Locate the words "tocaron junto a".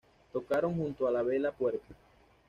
0.33-1.11